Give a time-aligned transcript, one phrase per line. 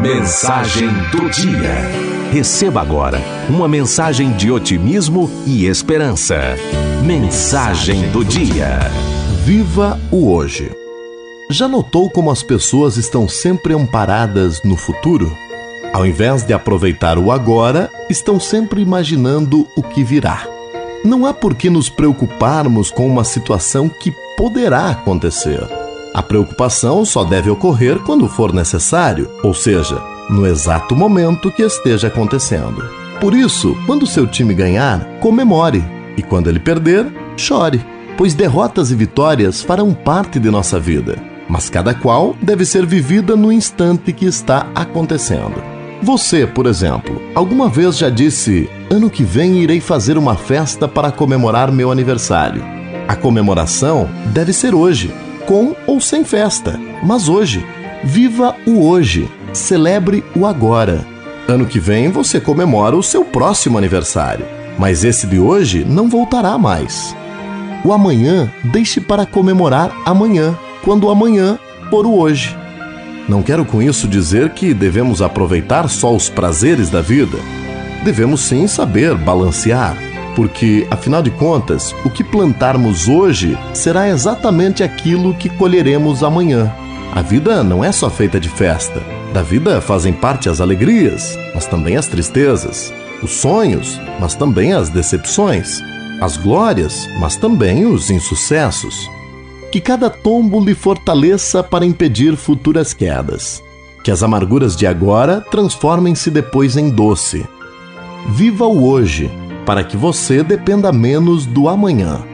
[0.00, 1.74] Mensagem do dia.
[2.32, 6.56] Receba agora uma mensagem de otimismo e esperança.
[7.04, 8.78] Mensagem do dia.
[9.44, 10.74] Viva o hoje.
[11.50, 15.36] Já notou como as pessoas estão sempre amparadas no futuro?
[15.92, 20.48] Ao invés de aproveitar o agora, estão sempre imaginando o que virá.
[21.04, 25.79] Não há por que nos preocuparmos com uma situação que poderá acontecer
[26.12, 32.08] a preocupação só deve ocorrer quando for necessário, ou seja, no exato momento que esteja
[32.08, 32.84] acontecendo.
[33.20, 35.84] Por isso, quando seu time ganhar, comemore,
[36.16, 37.80] e quando ele perder, chore,
[38.16, 41.16] pois derrotas e vitórias farão parte de nossa vida,
[41.48, 45.62] mas cada qual deve ser vivida no instante que está acontecendo.
[46.02, 51.12] Você, por exemplo, alguma vez já disse: Ano que vem irei fazer uma festa para
[51.12, 52.64] comemorar meu aniversário.
[53.06, 55.12] A comemoração deve ser hoje
[55.50, 56.78] com ou sem festa.
[57.02, 57.66] Mas hoje,
[58.04, 61.04] viva o hoje, celebre o agora.
[61.48, 64.46] Ano que vem você comemora o seu próximo aniversário,
[64.78, 67.16] mas esse de hoje não voltará mais.
[67.84, 71.58] O amanhã deixe para comemorar amanhã, quando o amanhã
[71.90, 72.56] for o hoje.
[73.28, 77.38] Não quero com isso dizer que devemos aproveitar só os prazeres da vida.
[78.04, 85.34] Devemos sim saber balancear porque, afinal de contas, o que plantarmos hoje será exatamente aquilo
[85.34, 86.72] que colheremos amanhã.
[87.12, 89.02] A vida não é só feita de festa.
[89.32, 92.92] Da vida fazem parte as alegrias, mas também as tristezas,
[93.22, 95.80] os sonhos, mas também as decepções,
[96.20, 99.10] as glórias, mas também os insucessos.
[99.72, 103.62] Que cada tombo lhe fortaleça para impedir futuras quedas.
[104.02, 107.46] Que as amarguras de agora transformem-se depois em doce.
[108.28, 109.30] Viva o hoje
[109.70, 112.24] para que você dependa menos do amanhã.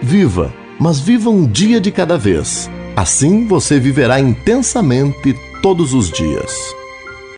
[0.00, 0.50] Viva,
[0.80, 2.70] mas viva um dia de cada vez.
[2.96, 6.77] Assim você viverá intensamente todos os dias.